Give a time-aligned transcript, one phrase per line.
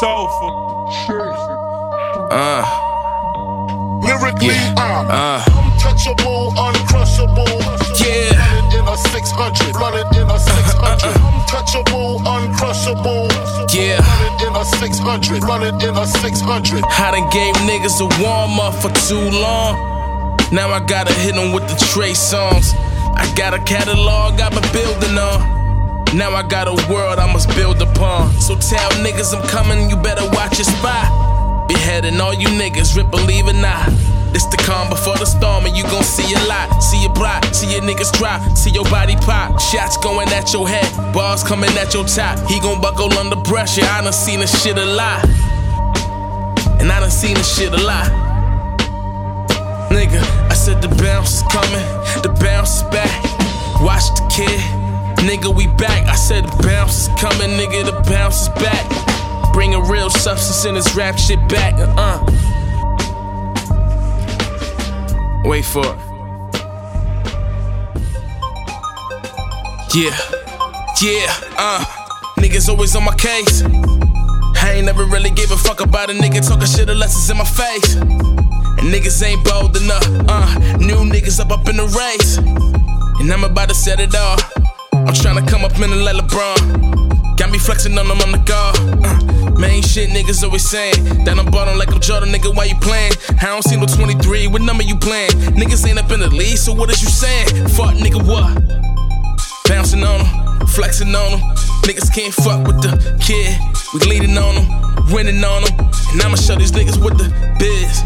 [0.00, 0.46] sofa.
[2.30, 2.64] Uh,
[4.02, 4.74] Lyrically, Yeah.
[4.78, 7.58] I'm uh, untouchable, uncrushable.
[7.98, 8.32] Yeah.
[8.38, 11.16] Running in a 600, running in a 600.
[11.16, 13.28] Untouchable, uncrushable.
[13.72, 13.98] Yeah.
[14.00, 16.84] Running in a 600, running in a 600.
[16.84, 19.74] I done gave niggas a warm up for too long.
[20.52, 22.74] Now I gotta hit 'em with the Trey Songz.
[23.16, 25.57] I got a catalog I've been building on.
[26.14, 28.32] Now I got a world I must build upon.
[28.40, 31.68] So tell niggas I'm coming, you better watch your spot.
[31.68, 33.88] Beheading all you niggas, rip believe or not.
[34.32, 36.80] This the calm before the storm, and you gon' see a lot.
[36.82, 39.60] See your block, see your niggas drop, see your body pop.
[39.60, 42.38] Shots going at your head, balls coming at your top.
[42.48, 43.84] He gon' buckle under pressure.
[43.84, 45.24] I done seen this shit a lot.
[46.80, 48.08] And I done seen this shit a lot.
[49.90, 50.20] Nigga,
[50.50, 51.84] I said the bounce is coming,
[52.22, 53.24] the bounce is back.
[53.80, 54.60] Watch the kid,
[55.20, 56.06] nigga, we back.
[56.06, 58.86] I said the bounce is coming, nigga, the bounce is back.
[59.52, 62.18] Bringing real substance in this rap shit back, uh.
[65.44, 65.98] Wait for it.
[69.94, 70.16] Yeah,
[71.00, 71.84] yeah, uh.
[72.36, 73.62] Niggas always on my case.
[74.60, 77.36] I ain't never really gave a fuck about a nigga talking shit unless it's in
[77.36, 77.94] my face.
[77.96, 80.76] And niggas ain't bold enough, uh.
[80.78, 82.36] New niggas up up in the race.
[83.20, 84.57] And I'm about to set it off.
[85.08, 87.38] I'm tryna come up in and let LeBron.
[87.38, 88.76] Got me flexing on them on the guard.
[88.76, 91.24] Uh, main shit niggas always saying.
[91.24, 93.14] That I'm ballin' like I'm Jordan, nigga, why you playin'?
[93.40, 95.30] I don't see no 23, what number you playin'?
[95.56, 97.68] Niggas ain't up in the league, so what is you saying?
[97.68, 98.52] Fuck nigga, what?
[99.66, 101.40] Bouncing on them, flexing on them.
[101.88, 103.56] Niggas can't fuck with the kid.
[103.94, 105.88] We leaning on them, winning on them.
[106.12, 108.04] And I'ma show these niggas what the biz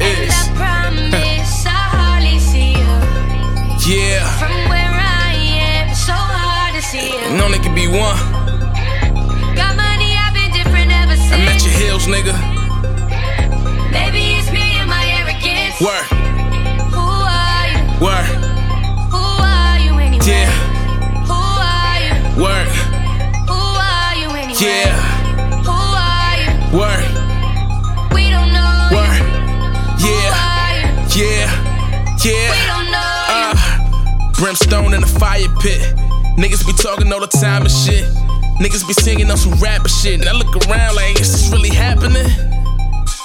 [0.00, 1.29] is.
[7.48, 7.74] To see you.
[7.74, 8.16] be one.
[9.56, 11.32] Got money, I've been different ever since.
[11.32, 12.34] I'm at your heels, nigga.
[13.90, 15.80] Maybe it's me and my arrogance.
[15.80, 16.04] Word,
[16.92, 17.80] Who are you?
[18.04, 18.26] word,
[19.10, 20.24] Who are you anyway?
[20.26, 20.50] yeah,
[21.26, 22.42] Who are you?
[22.42, 22.68] word,
[23.48, 24.60] Who are you anyway?
[24.60, 24.92] yeah,
[25.64, 26.50] Who are you?
[26.78, 27.04] word,
[28.14, 28.96] We don't know you.
[28.96, 29.22] word,
[30.00, 30.88] Who yeah, are you?
[31.16, 31.48] yeah,
[32.22, 32.66] We yeah.
[32.72, 33.16] don't know.
[33.32, 35.82] Uh, brimstone in the fire pit.
[36.36, 38.04] Niggas be talking all the time and shit.
[38.60, 40.20] Niggas be singing on some rapper shit.
[40.20, 42.26] And I look around like, is this really happening?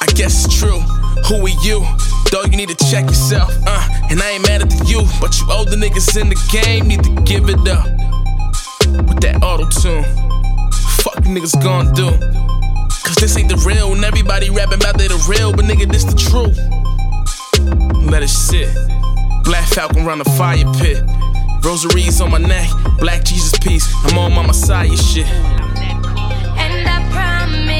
[0.00, 0.80] I guess it's true.
[1.28, 1.84] Who are you?
[2.26, 3.50] Dog, you need to check yourself.
[3.66, 6.88] Uh, and I ain't mad at the you, but you older niggas in the game
[6.88, 7.86] need to give it up.
[9.08, 10.04] With that auto tune.
[11.02, 12.10] Fuck niggas gonna do?
[13.04, 16.04] Cause this ain't the real, and everybody rapping about they the real, but nigga, this
[16.04, 16.56] the truth.
[18.10, 18.68] Let it sit.
[19.44, 21.02] Black Falcon round the fire pit.
[21.64, 23.90] Rosaries on my neck, black Jesus piece.
[24.04, 25.26] I'm on my Messiah shit.
[25.26, 27.73] And I promise